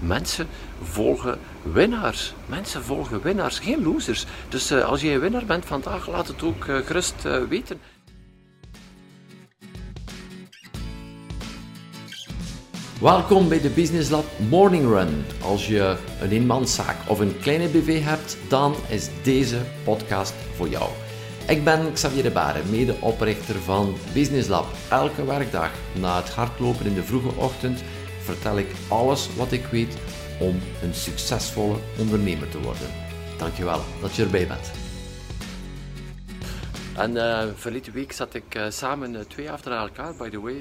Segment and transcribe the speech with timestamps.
[0.00, 0.48] mensen
[0.82, 2.34] volgen winnaars.
[2.46, 4.26] Mensen volgen winnaars, geen losers.
[4.48, 7.80] Dus uh, als jij een winnaar bent vandaag, laat het ook uh, gerust uh, weten.
[13.00, 15.24] Welkom bij de Business Lab Morning Run.
[15.42, 20.90] Als je een eenmanszaak of een kleine BV hebt, dan is deze podcast voor jou.
[21.48, 24.66] Ik ben Xavier de Baren, medeoprichter van Business Lab.
[24.90, 25.70] Elke werkdag
[26.00, 27.82] na het hardlopen in de vroege ochtend
[28.24, 29.96] vertel ik alles wat ik weet
[30.40, 32.86] om een succesvolle ondernemer te worden.
[33.38, 34.70] Dankjewel dat je erbij bent.
[36.96, 40.56] En uh, verleden week zat ik uh, samen uh, twee achter elkaar, by the way,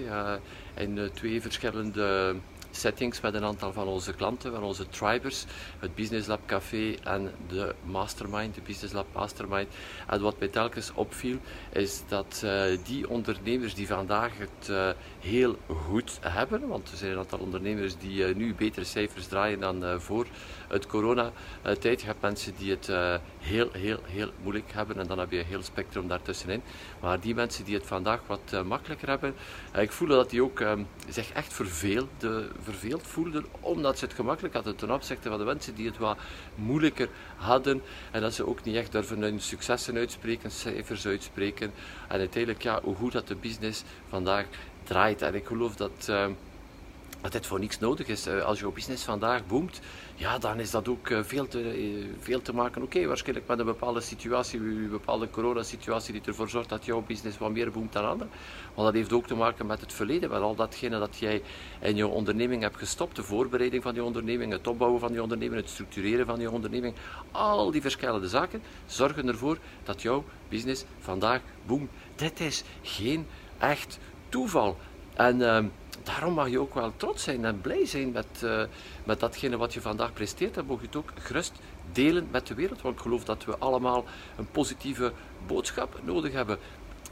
[0.77, 2.35] in twee verschillende
[2.79, 5.45] settings met een aantal van onze klanten, van onze tribers,
[5.79, 9.67] het Business Lab Café en de Mastermind, de Business Lab Mastermind.
[10.07, 11.37] En wat mij telkens opviel,
[11.73, 17.11] is dat uh, die ondernemers die vandaag het uh, heel goed hebben, want er zijn
[17.11, 20.25] een aantal ondernemers die uh, nu betere cijfers draaien dan voor
[20.69, 22.01] het coronatijd.
[22.01, 22.87] Je hebt mensen die het
[23.39, 26.61] heel, heel, heel moeilijk hebben en dan heb je een heel spectrum daartussenin.
[27.01, 29.35] Maar die mensen die het vandaag wat makkelijker hebben,
[29.77, 30.63] ik voel dat die ook
[31.09, 35.75] zich echt verveelden verveeld voelden, omdat ze het gemakkelijk hadden ten opzichte van de mensen
[35.75, 36.17] die het wat
[36.55, 41.71] moeilijker hadden en dat ze ook niet echt durven hun successen uitspreken, cijfers uitspreken
[42.07, 44.45] en uiteindelijk ja, hoe goed dat de business vandaag
[44.83, 45.21] draait.
[45.21, 46.11] En ik geloof dat...
[47.21, 48.27] Dat dit voor niks nodig is.
[48.27, 49.79] Eh, als jouw business vandaag boomt,
[50.15, 52.81] ja, dan is dat ook eh, veel te, eh, veel te maken.
[52.81, 57.37] Oké, waarschijnlijk met een bepaalde situatie, een bepaalde coronasituatie die ervoor zorgt dat jouw business
[57.37, 58.33] wat meer boomt dan anderen.
[58.75, 61.41] Maar dat heeft ook te maken met het verleden, met al datgene dat jij
[61.81, 65.61] in je onderneming hebt gestopt, de voorbereiding van je onderneming, het opbouwen van je onderneming,
[65.61, 66.93] het structureren van je onderneming.
[67.31, 71.89] Al die verschillende zaken zorgen ervoor dat jouw business vandaag boomt.
[72.15, 73.27] Dit is geen
[73.57, 73.99] echt
[74.29, 74.77] toeval.
[75.13, 75.59] En uh,
[76.03, 78.63] daarom mag je ook wel trots zijn en blij zijn met, uh,
[79.03, 80.57] met datgene wat je vandaag presteert.
[80.57, 81.53] En mag je het ook gerust
[81.91, 82.81] delen met de wereld.
[82.81, 84.05] Want ik geloof dat we allemaal
[84.37, 85.11] een positieve
[85.47, 86.57] boodschap nodig hebben.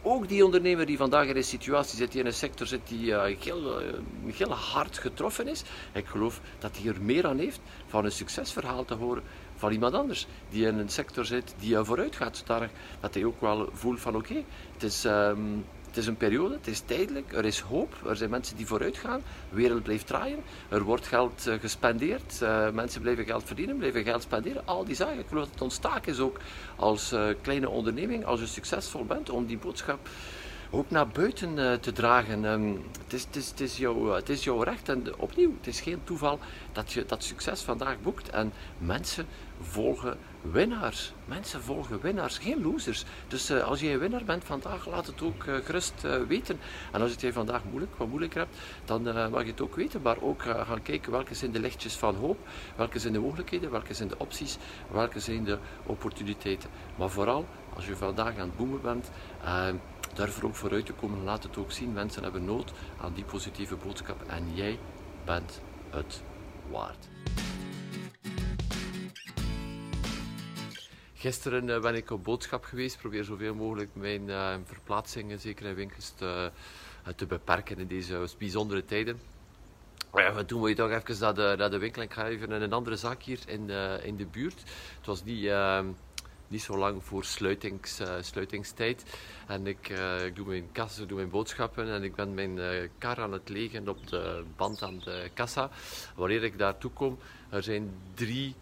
[0.02, 3.06] Ook die ondernemer die vandaag in een situatie zit, die in een sector zit die
[3.06, 3.94] uh, heel, uh,
[4.34, 5.64] heel hard getroffen is.
[5.92, 9.24] Ik geloof dat hij er meer aan heeft van een succesverhaal te horen
[9.56, 12.38] van iemand anders die in een sector zit die vooruit gaat.
[12.38, 14.44] Zodanig dat hij ook wel voelt van oké,
[14.74, 15.03] het is...
[15.03, 15.66] Um,
[15.97, 18.97] het is een periode, het is tijdelijk, er is hoop, er zijn mensen die vooruit
[18.97, 23.78] gaan, de wereld blijft draaien, er wordt geld uh, gespendeerd, uh, mensen blijven geld verdienen,
[23.78, 25.19] blijven geld spenderen, al die zaken.
[25.19, 26.40] Ik geloof dat het ons taak is ook
[26.75, 30.09] als uh, kleine onderneming, als je succesvol bent, om die boodschap
[30.69, 32.44] ook naar buiten uh, te dragen.
[32.44, 35.81] Um, het, is, het, is, het, is jouw, het is recht en opnieuw, het is
[35.81, 36.39] geen toeval
[36.72, 39.25] dat je dat succes vandaag boekt en mensen
[39.61, 41.13] volgen winnaars.
[41.25, 43.03] Mensen volgen winnaars, geen losers.
[43.28, 46.59] Dus uh, als je een winnaar bent vandaag, laat het ook gerust weten.
[46.91, 50.01] En als het je vandaag moeilijk, wat moeilijker hebt, dan mag je het ook weten.
[50.01, 52.38] Maar ook gaan kijken welke zijn de lichtjes van hoop,
[52.75, 54.57] welke zijn de mogelijkheden, welke zijn de opties,
[54.91, 56.69] welke zijn de opportuniteiten.
[56.95, 59.09] Maar vooral, als je vandaag aan het boomen bent,
[60.17, 61.23] durf er ook vooruit te komen.
[61.23, 61.94] Laat het ook zien.
[61.94, 64.22] Mensen hebben nood aan die positieve boodschap.
[64.28, 64.79] En jij
[65.25, 66.23] bent het
[66.72, 67.07] waard.
[71.13, 72.97] Gisteren uh, ben ik op boodschap geweest.
[72.97, 76.51] Probeer zoveel mogelijk mijn uh, verplaatsingen, zeker in winkels, te,
[77.07, 79.19] uh, te beperken in deze bijzondere tijden.
[80.13, 82.01] Ja, toen wil je toch even naar de, naar de winkel.
[82.01, 83.69] Ik ga even in een andere zaak hier in,
[84.03, 84.59] in de buurt.
[84.97, 85.85] Het was niet ehm,
[86.47, 89.03] niet zo lang voor sluitings, uh, sluitingstijd.
[89.47, 89.90] En ik,
[90.25, 93.50] ik doe mijn kassa, doe mijn boodschappen en ik ben mijn uh, kar aan het
[93.50, 95.69] legen op de band aan de kassa.
[96.16, 97.18] Wanneer ik daartoe kom,
[97.50, 98.56] er zijn drie,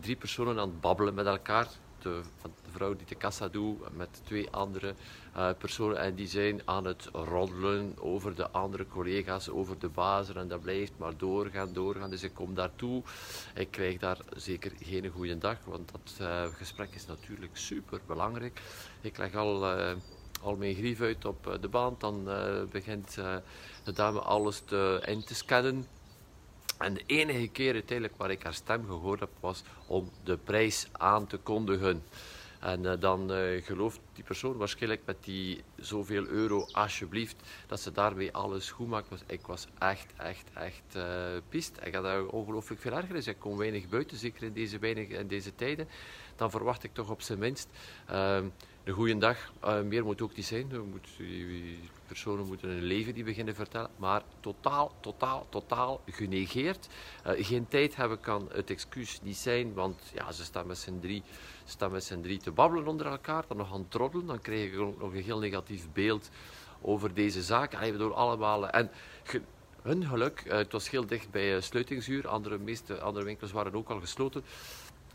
[0.00, 1.68] drie personen aan het babbelen met elkaar.
[2.06, 4.94] De, de vrouw die de kassa doet met twee andere
[5.36, 10.36] uh, personen en die zijn aan het roddelen over de andere collega's, over de bazen
[10.36, 12.10] en dat blijft maar doorgaan, doorgaan.
[12.10, 13.02] Dus ik kom daartoe,
[13.54, 18.60] ik krijg daar zeker geen goede dag, want dat uh, gesprek is natuurlijk super belangrijk.
[19.00, 19.92] Ik leg al, uh,
[20.42, 22.24] al mijn grief uit op de band, dan
[22.70, 23.14] begint
[23.84, 25.86] de dame alles te, in te scannen.
[26.78, 30.86] En de enige keer uiteindelijk waar ik haar stem gehoord heb, was om de prijs
[30.92, 32.02] aan te kondigen.
[32.60, 37.36] En uh, dan uh, gelooft die persoon waarschijnlijk met die zoveel euro, alsjeblieft,
[37.66, 39.24] dat ze daarmee alles goed maakt.
[39.26, 41.04] Ik was echt, echt, echt uh,
[41.48, 41.78] pist.
[41.82, 43.28] Ik had daar ongelooflijk veel erger.
[43.28, 45.88] Ik kom weinig buiten, zeker in deze, weinig, in deze tijden.
[46.36, 47.68] Dan verwacht ik toch op zijn minst
[48.06, 48.46] ehm,
[48.86, 49.52] een goede dag.
[49.84, 50.66] meer moet ook niet zijn.
[50.90, 53.90] Moet, die personen moeten een leven die beginnen vertellen.
[53.96, 56.88] Maar totaal, totaal, totaal genegeerd.
[57.24, 61.22] geen tijd hebben kan het excuus niet zijn, want ja, ze staan met z'n drie
[61.64, 64.78] staan met z'n drie te babbelen onder elkaar, dan nog aan troddelen, dan krijg je
[64.78, 66.30] ook nog een heel negatief beeld
[66.80, 67.72] over deze zaak.
[67.72, 68.68] En je allemaal...
[68.68, 68.90] En
[69.82, 70.42] hun geluk.
[70.48, 72.28] het was heel dicht bij sluitingsuur.
[72.28, 74.44] Andere, meeste andere winkels waren ook al gesloten.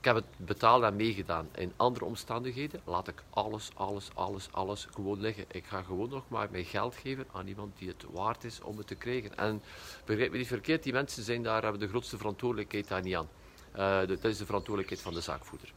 [0.01, 1.49] Ik heb het betaald en meegedaan.
[1.55, 5.45] In andere omstandigheden laat ik alles, alles, alles, alles gewoon liggen.
[5.51, 8.77] Ik ga gewoon nog maar mijn geld geven aan iemand die het waard is om
[8.77, 9.37] het te krijgen.
[9.37, 9.61] En
[10.05, 13.29] begrijp me niet verkeerd, die mensen zijn daar, hebben de grootste verantwoordelijkheid daar niet aan.
[13.75, 15.73] Uh, dat is de verantwoordelijkheid van de zaakvoerder.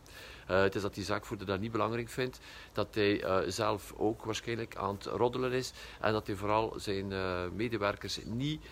[0.50, 2.40] Uh, het is dat die zaakvoerder dat niet belangrijk vindt,
[2.72, 7.12] dat hij uh, zelf ook waarschijnlijk aan het roddelen is en dat hij vooral zijn
[7.56, 8.64] medewerkers niet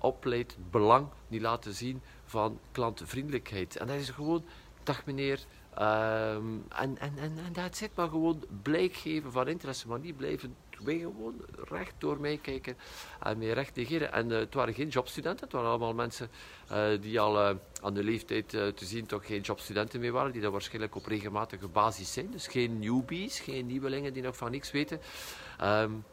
[0.00, 3.76] opleidt, belang niet laten zien van klantvriendelijkheid.
[3.76, 4.44] En dat is gewoon
[4.82, 5.44] dag meneer.
[5.78, 10.16] Um, en, en, en, en dat zit maar gewoon blijk geven van interesse, maar niet
[10.16, 11.34] blijven wij gewoon
[11.68, 12.76] recht door mij kijken
[13.20, 14.12] en mij recht negeren.
[14.12, 16.30] En uh, het waren geen jobstudenten, het waren allemaal mensen
[16.72, 20.42] uh, die al uh, aan de leeftijd te zien toch geen jobstudenten meer waren, die
[20.42, 22.30] dat waarschijnlijk op regelmatige basis zijn.
[22.30, 25.00] Dus geen newbies, geen nieuwelingen die nog van niks weten.
[25.62, 26.04] Um,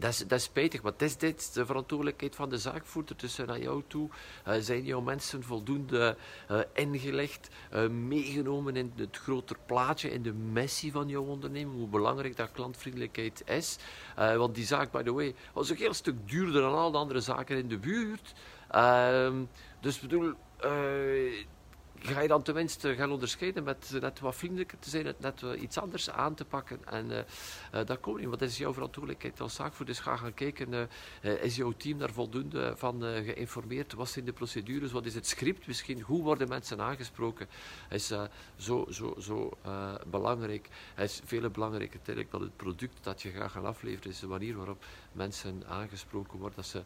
[0.00, 3.16] dat is, dat is spijtig, is dit de verantwoordelijkheid van de zaakvoerder.
[3.16, 4.08] tussen naar jou toe
[4.48, 6.16] uh, zijn jouw mensen voldoende
[6.50, 11.88] uh, ingelegd, uh, meegenomen in het groter plaatje, in de missie van jouw onderneming, hoe
[11.88, 13.78] belangrijk dat klantvriendelijkheid is.
[14.16, 17.20] want die zaak, by the way, was ook heel stuk duurder dan al de andere
[17.20, 18.32] zaken in de buurt.
[18.70, 19.44] Ehm,
[19.80, 20.34] dus bedoel
[22.02, 26.10] ga je dan tenminste gaan onderscheiden met net wat vriendelijker te zijn, net iets anders
[26.10, 26.80] aan te pakken.
[26.84, 29.72] En uh, dat komt niet, want dat is jouw verantwoordelijkheid als zaak.
[29.72, 30.88] Voor dus ga gaan kijken,
[31.20, 33.92] is jouw team daar voldoende van geïnformeerd?
[33.92, 34.92] Wat zijn de procedures?
[34.92, 36.00] Wat is het script misschien?
[36.00, 37.48] Hoe worden mensen aangesproken?
[37.90, 38.12] is
[38.56, 39.58] zo, zo, zo
[40.06, 40.68] belangrijk.
[40.96, 44.10] Is veel belangrijker uiteindelijk dan het product dat je gaat afleveren.
[44.10, 46.82] is de manier waarop mensen aangesproken worden, dat ze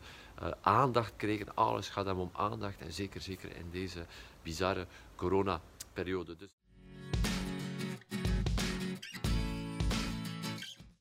[0.60, 1.54] aandacht krijgen.
[1.54, 4.06] Alles gaat hem om aandacht en zeker, zeker in deze
[4.44, 4.86] bizarre
[5.16, 6.36] coronaperiode.
[6.36, 6.54] Dus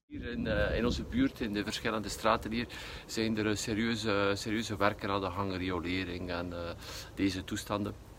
[0.07, 2.67] hier in, uh, in, onze buurt, in de verschillende straten hier,
[3.05, 6.69] zijn er serieuze, serieuze werken aan de gang, riolering en uh,
[7.15, 8.12] deze toestanden.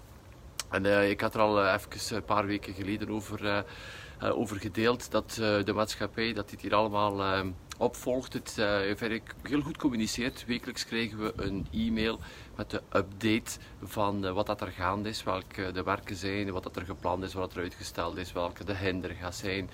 [0.74, 3.64] En uh, ik had er al even een paar weken geleden over,
[4.20, 5.30] over gedeeld dat
[5.64, 7.44] de maatschappij, dat dit hier allemaal
[7.78, 8.32] opvolgt.
[8.32, 10.44] Het uh, heel goed communiceert.
[10.46, 12.20] Wekelijks krijgen we een e-mail
[12.56, 16.76] met de update van wat dat er gaande is, welke de werken zijn, wat dat
[16.76, 19.70] er gepland is, wat er uitgesteld is, welke de hinder gaat zijn.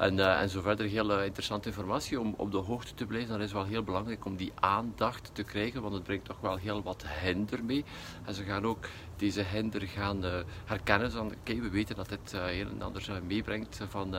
[0.00, 3.38] En, uh, en zo verder heel interessante informatie om op de hoogte te blijven.
[3.38, 6.56] Dat is wel heel belangrijk om die aandacht te krijgen, want het brengt toch wel
[6.56, 7.84] heel wat hinder mee.
[8.24, 8.86] En ze gaan ook
[9.16, 10.24] deze hinder gaan
[10.64, 11.10] herkennen.
[11.10, 14.14] Van, oké, we weten dat dit heel en ander meebrengt van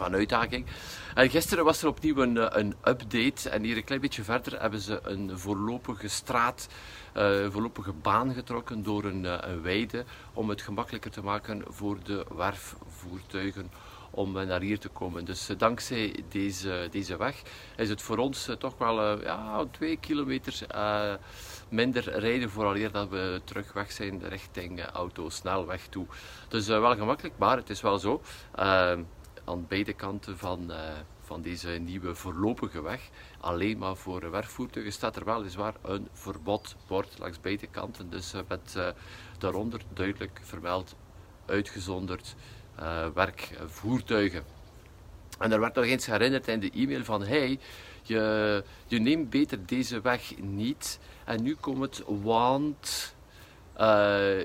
[0.00, 0.66] van uitdaging.
[1.14, 4.60] En gisteren was er opnieuw een, eh, een update en hier een klein beetje verder
[4.60, 6.68] hebben ze een voorlopige straat,
[7.16, 12.26] uh, voorlopige baan getrokken door een, een weide om het gemakkelijker te maken voor de
[12.36, 13.70] werfvoertuigen
[14.20, 15.24] om naar hier te komen.
[15.24, 17.42] Dus dankzij deze, deze weg
[17.76, 20.66] is het voor ons toch wel ja, twee kilometer
[21.68, 26.06] minder rijden vooraleer dat we terug weg zijn richting autosnelweg toe.
[26.48, 28.22] Dus wel gemakkelijk, maar het is wel zo
[29.44, 30.72] aan beide kanten van,
[31.20, 33.08] van deze nieuwe voorlopige weg,
[33.40, 38.10] alleen maar voor werkvoertuigen, staat er weliswaar een verbodbord langs beide kanten.
[38.10, 38.78] Dus met
[39.38, 40.94] daaronder duidelijk vermeld
[41.46, 42.34] uitgezonderd
[43.14, 44.42] werkvoertuigen.
[45.38, 47.58] En er werd nog eens herinnerd in de e-mail van hey,
[48.02, 50.98] je, je neemt beter deze weg niet.
[51.24, 53.14] En nu komt het, want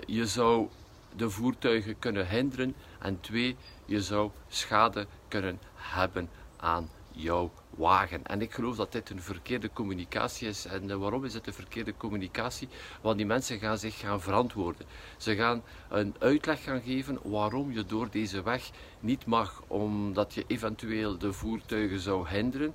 [0.06, 0.68] je zou
[1.16, 2.76] de voertuigen kunnen hinderen.
[3.00, 8.26] En twee, je zou schade kunnen hebben aan jouw wagen.
[8.26, 10.66] En ik geloof dat dit een verkeerde communicatie is.
[10.66, 12.68] En eh, waarom is het een verkeerde communicatie?
[13.02, 14.86] Want die mensen gaan zich gaan verantwoorden.
[15.18, 20.44] Ze gaan een uitleg gaan geven waarom je door deze weg niet mag, omdat je
[20.48, 22.74] eventueel de voertuigen zou hinderen.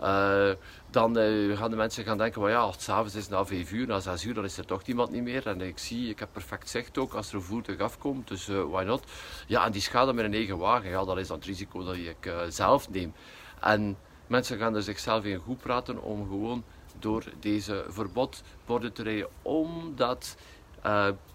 [0.00, 0.50] Uh,
[0.90, 3.86] dan uh, gaan de mensen gaan denken, well, ja, s'avonds is het na vijf uur,
[3.86, 5.46] na zes uur, dan is er toch niemand niet meer.
[5.46, 8.82] En ik zie, ik heb perfect zicht ook als er een voertuig afkomt, dus why
[8.86, 9.04] not?
[9.46, 11.94] Ja, en die schade met een eigen wagen, ja, dat is dan het risico dat
[11.94, 13.12] ik zelf neem.
[13.60, 13.96] En
[14.26, 16.64] mensen gaan er zichzelf in goed praten om gewoon
[16.98, 20.36] door deze verbodborden te rijden, omdat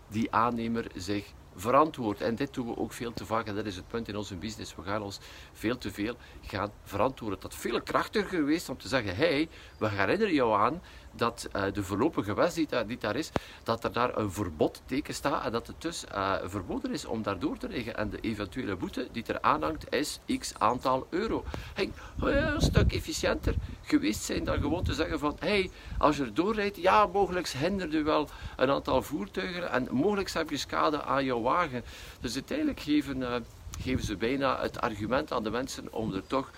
[0.10, 2.22] die aannemer zich verantwoord.
[2.22, 4.36] En dit doen we ook veel te vaak, en dat is het punt in onze
[4.36, 4.75] business.
[4.75, 5.20] We gaan ons
[5.53, 7.39] veel te veel gaan verantwoorden.
[7.39, 10.82] Dat veel krachtiger geweest om te zeggen: hey, we herinneren jou aan
[11.17, 13.31] dat uh, de voorlopige wet die, daar, is,
[13.63, 17.39] dat er daar een verbodteken staat en dat het dus uh, verboden is om daar
[17.39, 17.97] door te liggen.
[17.97, 21.43] En de eventuele boete die er aanhangt is x aantal euro.
[21.74, 26.33] Hey, een stuk efficiënter geweest zijn dan gewoon te zeggen van hey, als je er
[26.33, 31.25] doorrijdt, ja, mogelijk hindert u wel een aantal voertuigen en mogelijk heb je schade aan
[31.25, 31.83] jouw wagen.
[32.21, 33.36] Dus uiteindelijk geven, uh,
[33.79, 36.51] geven ze bijna het argument aan de mensen om er toch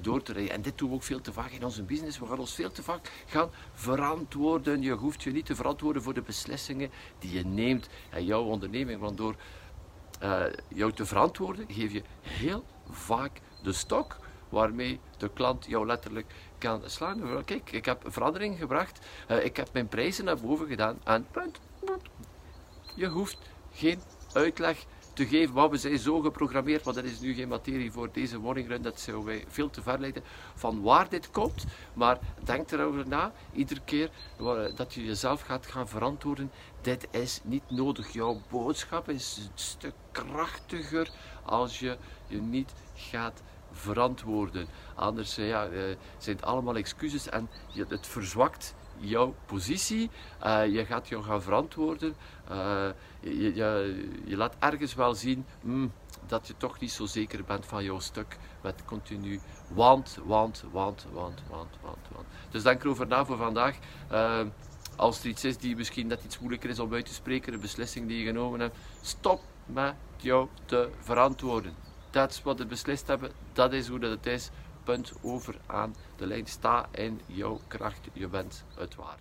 [0.00, 0.52] door te rijden.
[0.52, 2.18] En dit doen we ook veel te vaak in onze business.
[2.18, 4.82] We gaan ons veel te vaak gaan verantwoorden.
[4.82, 9.00] Je hoeft je niet te verantwoorden voor de beslissingen die je neemt in jouw onderneming.
[9.00, 9.36] Want door
[10.68, 14.16] jou te verantwoorden, geef je heel vaak de stok
[14.48, 17.44] waarmee de klant jou letterlijk kan slaan.
[17.44, 18.98] Kijk, ik heb verandering gebracht,
[19.30, 21.60] uh, ik heb mijn prijzen naar boven gedaan en punt.
[22.94, 23.38] Je hoeft
[23.72, 24.00] geen
[24.32, 28.08] uitleg te geven, maar we zijn zo geprogrammeerd, maar dat is nu geen materie voor
[28.12, 30.22] deze morning run, dat zou wij veel te ver leiden
[30.54, 31.64] van waar dit komt.
[31.94, 34.10] Maar denk erover na, iedere keer
[34.74, 38.12] dat je jezelf gaat gaan verantwoorden, dit is niet nodig.
[38.12, 41.10] Jouw boodschap is een stuk krachtiger
[41.44, 43.42] als je je niet gaat
[43.72, 44.66] verantwoorden.
[44.94, 47.48] Anders eh, ja, eh, zijn het allemaal excuses en
[47.88, 50.10] het verzwakt jouw positie.
[50.44, 52.14] Uh, je gaat jou gaan verantwoorden.
[52.50, 52.86] Uh,
[53.20, 55.92] je, je, je, laat ergens wel zien mm,
[56.26, 58.38] dat je toch niet zo zeker bent van jouw stuk.
[58.60, 62.26] Met continu want, want, want, want, want, want, want.
[62.50, 63.78] Dus denk erover na voor vandaag.
[64.12, 64.40] Uh,
[64.96, 67.60] als er iets is die misschien net iets moeilijker is om uit te spreken, een
[67.60, 71.84] beslissing die je genomen hebt, stop met jou te verantwoorden
[72.14, 74.50] dat is wat we beslist hebben, dat is hoe dat het is.
[74.84, 76.46] Punt over aan de lijn.
[76.46, 79.20] Sta in jouw kracht, je bent het waard.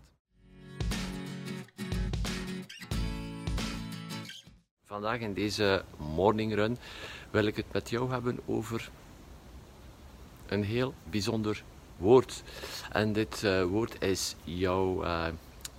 [4.86, 6.78] Vandaag in deze morning run
[7.32, 8.90] wil ik het met jou hebben over
[10.48, 11.64] een heel bijzonder
[11.98, 12.44] woord.
[12.92, 15.28] En dit uh, woord is, jouw, uh,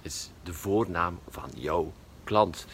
[0.03, 1.93] is de voornaam van jouw
[2.25, 2.67] klant.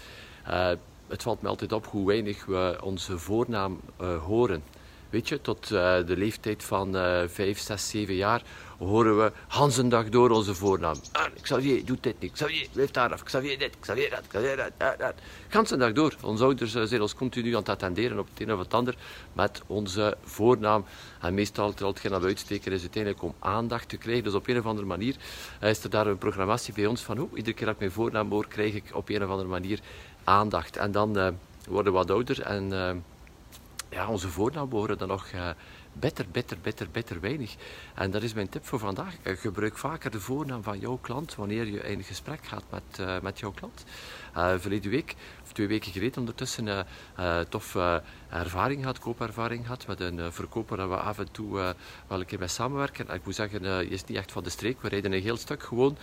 [0.49, 0.71] Uh,
[1.07, 3.81] het valt me altijd op hoe weinig we onze voornaam
[4.27, 4.63] horen.
[5.11, 8.43] Weet je, tot uh, de leeftijd van uh, 5, 6, 7 jaar
[8.79, 10.97] horen we Hans een dag door onze voornaam.
[11.13, 12.33] Ah, Xavier, doet dit niet.
[12.33, 13.23] Xavier, blijf daar af.
[13.23, 14.73] Xavier dit, Xavier dat, Xavier dat.
[14.79, 15.15] dat,
[15.51, 15.79] dat.
[15.79, 16.15] Dag door.
[16.23, 18.97] Onze ouders uh, zijn ons continu aan het attenderen op het een of het ander
[19.33, 20.85] met onze voornaam.
[21.21, 24.25] En meestal, terwijl dat we uitsteken, is uiteindelijk om aandacht te krijgen.
[24.25, 25.17] Dus op een of andere manier
[25.61, 28.31] is er daar een programmatie bij ons van, oh, iedere keer dat ik mijn voornaam
[28.31, 29.81] hoor, krijg ik op een of andere manier
[30.25, 30.77] aandacht.
[30.77, 31.39] En dan
[31.69, 32.73] worden we wat ouder en
[33.91, 35.51] ja, onze voornaam behoren dan nog uh,
[35.93, 37.55] bitter, bitter, bitter, bitter weinig.
[37.95, 39.15] En dat is mijn tip voor vandaag.
[39.23, 43.51] gebruik vaker de voornaam van jouw klant wanneer je in gesprek gaat met, met jouw
[43.51, 43.85] klant.
[44.35, 46.87] verleden week, of twee weken geleden ondertussen,
[47.19, 47.77] uh, tof
[48.29, 51.75] ervaring gehad, koopervaring gehad met een verkoper waar we af en toe
[52.07, 53.09] wel een keer mee samenwerken.
[53.09, 54.83] En ik moet zeggen, je is niet echt van de streek.
[54.83, 55.97] We rijden een heel stuk gewoon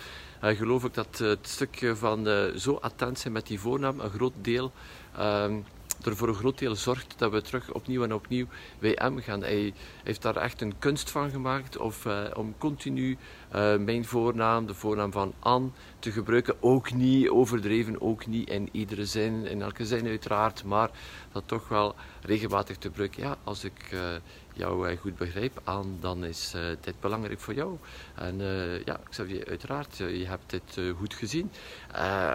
[0.44, 4.10] uh, geloof ik dat het stukje van uh, zo attent zijn met die voornaam een
[4.10, 4.72] groot deel
[5.20, 5.46] uh,
[6.04, 8.46] er voor een groot deel zorgt dat we terug opnieuw en opnieuw
[8.80, 9.42] hem gaan.
[9.42, 9.74] Hij
[10.04, 13.18] heeft daar echt een kunst van gemaakt of, uh, om continu
[13.80, 16.56] mijn voornaam, de voornaam van Anne, te gebruiken.
[16.60, 20.90] Ook niet overdreven, ook niet in iedere zin, in elke zin uiteraard, maar
[21.32, 23.24] dat toch wel regelmatig te gebruiken.
[23.24, 23.96] Ja, als ik
[24.58, 27.78] jou eh, goed begrijp aan, dan is uh, dit belangrijk voor jou.
[28.16, 31.52] En uh, ja, je uiteraard, je hebt dit goed gezien.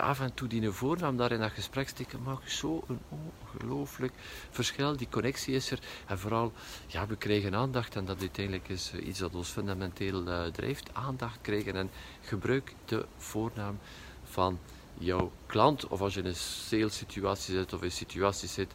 [0.00, 4.12] af en toe die voornaam daar in dat gesprek steken maakt zo een ongelooflijk
[4.50, 4.97] verschil.
[4.97, 5.79] Die connectie is er.
[6.07, 6.52] En vooral,
[6.87, 10.95] ja, we krijgen aandacht en dat uiteindelijk is iets dat ons fundamenteel drijft.
[10.95, 13.79] Aandacht krijgen en gebruik de voornaam
[14.25, 14.59] van
[14.99, 15.88] jouw klant.
[15.88, 18.73] Of als je in een sales situatie zit of in een situatie zit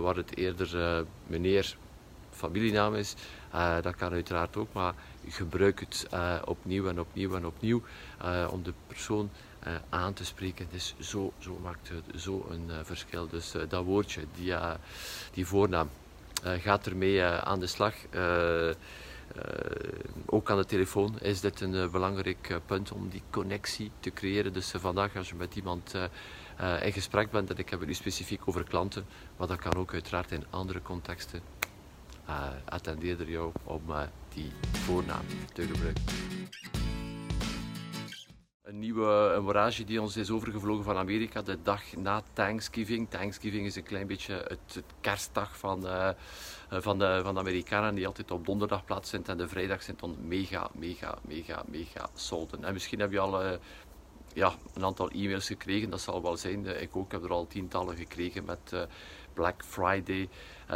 [0.00, 1.76] waar het eerder meneer
[2.38, 3.14] familienaam is,
[3.54, 4.94] uh, dat kan uiteraard ook, maar
[5.28, 7.82] gebruik het uh, opnieuw en opnieuw en opnieuw
[8.24, 9.30] uh, om de persoon
[9.88, 10.66] aan te spreken.
[10.70, 13.28] Dus zo, zo maakt het zo een verschil.
[13.28, 14.54] Dus dat woordje, die,
[15.32, 15.88] die voornaam,
[16.42, 17.94] gaat ermee aan de slag.
[20.26, 24.52] ook aan de telefoon is dit een belangrijk punt om die connectie te creëren.
[24.52, 25.94] Dus vandaag als je met iemand
[26.82, 29.92] in gesprek bent, en ik heb het nu specifiek over klanten, maar dat kan ook
[29.92, 31.57] uiteraard in andere contexten
[32.64, 34.02] attendeerde jou om uh,
[34.34, 36.02] die voornaam te gebruiken.
[38.62, 43.10] Een nieuwe een die ons is overgevlogen van Amerika de dag na Thanksgiving.
[43.10, 46.08] Thanksgiving is een klein beetje het, kerstdag van, uh,
[46.70, 50.16] van, de, van de Amerikanen die altijd op donderdag plaatsvindt en de vrijdag zijn dan
[50.20, 52.64] mega, mega, mega, mega solden.
[52.64, 53.58] En misschien heb je al
[54.32, 56.80] ja, een aantal e-mails gekregen, dat zal wel zijn.
[56.80, 58.86] ik ook heb er al tientallen gekregen met
[59.34, 60.28] Black Friday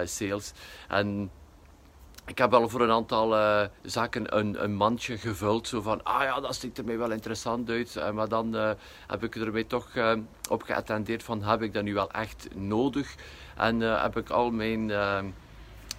[0.05, 0.53] sales.
[0.89, 1.31] En
[2.27, 5.69] ik heb wel voor een aantal uh, zaken een, een, mandje gevuld.
[5.69, 7.95] Zo van, ah ja, dat ziet er mij wel interessant uit.
[7.99, 8.71] Uh, maar dan uh,
[9.07, 9.89] heb ik ermee toch
[10.49, 13.15] op geattendeerd van, heb ik dat nu wel echt nodig?
[13.57, 14.87] En heb ik al mijn,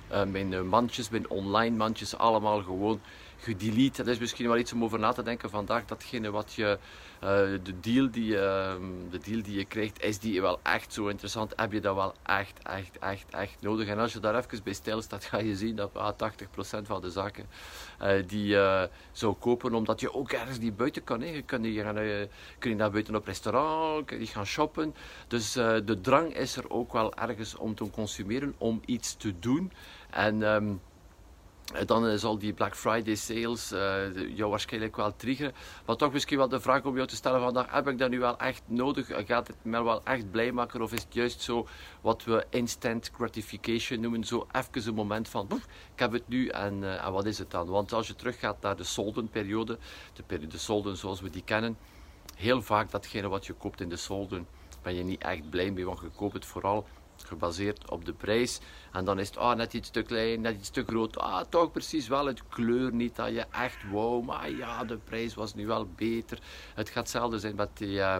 [0.07, 3.01] mijn mandjes, mijn online mandjes, allemaal gewoon
[3.43, 4.03] gedelete.
[4.03, 5.85] Dat is misschien wel iets om over na te denken vandaag.
[5.85, 6.77] Datgene wat je,
[7.23, 7.29] uh,
[7.63, 8.73] de, deal die, uh,
[9.09, 11.53] de deal die je krijgt, is die wel echt zo interessant?
[11.55, 13.87] Heb je dat wel echt, echt, echt, echt nodig?
[13.87, 16.13] En als je daar even bij stilstaat, ga je zien dat ah,
[16.79, 17.45] 80% van de zaken
[18.01, 21.21] uh, die je zou kopen, omdat je ook ergens die buiten kan.
[21.21, 21.27] Hè.
[21.27, 22.27] Je kun, je gaan,
[22.59, 24.95] kun je naar buiten op restaurant, kun je gaan shoppen.
[25.27, 29.71] Dus de drang is er ook wel ergens om te consumeren, om iets te doen.
[30.09, 30.41] En...
[30.41, 30.92] Um, eh,
[31.85, 35.53] dan eh, zal die Black Friday sales uh, jou waarschijnlijk wel triggeren.
[35.85, 38.19] Maar toch misschien wel de vraag om jou te stellen vandaag, heb ik dat nu
[38.19, 39.07] wel echt nodig?
[39.25, 40.81] Gaat het me wel echt blij maken?
[40.81, 41.67] Of is het juist zo
[42.01, 44.23] wat we instant gratification noemen?
[44.23, 45.47] Zo even een moment van,
[45.93, 47.67] ik heb het nu en, en, wat is het dan?
[47.67, 49.77] Want als je teruggaat naar de soldenperiode,
[50.13, 51.77] de periode solden zoals we die kennen,
[52.35, 54.47] heel vaak datgene wat je koopt in de solden,
[54.81, 56.85] ben je niet echt blij mee, want je koopt het vooral
[57.25, 58.59] gebaseerd op de prijs.
[58.91, 61.17] En dan is het ah, net iets te klein, net iets te groot.
[61.17, 65.33] Ah, toch precies wel het kleur niet dat je echt wow, maar ja, de prijs
[65.33, 66.39] was nu wel beter.
[66.75, 67.97] Het gaat hetzelfde zijn met die...
[67.97, 68.17] Uh,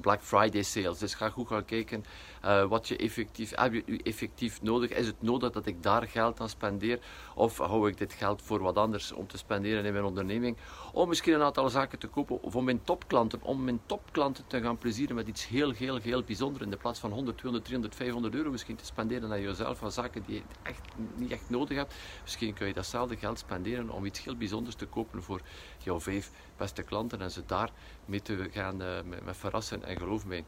[0.00, 0.98] Black Friday sales.
[0.98, 2.04] Dus ga goed gaan kijken
[2.44, 4.90] uh, wat je effectief, heb je effectief nodig.
[4.90, 6.98] Is het nodig dat ik daar geld aan spendeer?
[7.34, 10.56] Of hou ik dit geld voor wat anders om te spenderen in mijn onderneming?
[10.92, 13.42] Om misschien een aantal zaken te kopen voor mijn topklanten.
[13.42, 16.64] Om mijn topklanten te gaan plezieren met iets heel, heel, heel bijzonders.
[16.64, 19.78] In de plaats van 100, 200, 300, 500 euro misschien te spenderen aan jezelf.
[19.78, 20.80] Van zaken die je echt
[21.14, 21.94] niet echt nodig hebt.
[22.22, 25.40] Misschien kun je datzelfde geld spenderen om iets heel bijzonders te kopen voor
[25.78, 27.20] jouw vijf beste klanten.
[27.20, 27.70] En ze daar
[28.04, 29.83] mee te gaan met, met verrassen.
[29.86, 30.44] En geloof mij,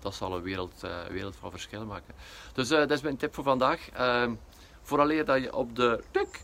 [0.00, 2.14] dat zal een wereld, uh, wereld van verschil maken.
[2.52, 3.88] Dus uh, dat is mijn tip voor vandaag.
[3.98, 4.30] Uh,
[4.82, 6.40] vooraleer dat je op de tuk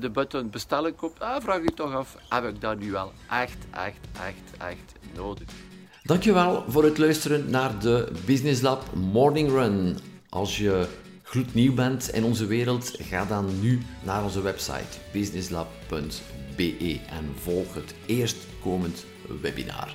[0.00, 3.56] de button bestellen koopt, ah, vraag je toch af, heb ik dat nu wel echt,
[3.70, 5.48] echt, echt, echt nodig?
[6.02, 9.98] Dankjewel voor het luisteren naar de Business Lab Morning Run.
[10.28, 10.86] Als je
[11.22, 17.94] gloednieuw bent in onze wereld, ga dan nu naar onze website businesslab.be en volg het
[18.06, 19.04] eerstkomend
[19.40, 19.94] webinar.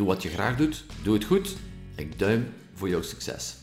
[0.00, 1.56] Doe wat je graag doet, doe het goed.
[1.94, 3.59] Ik duim voor jouw succes.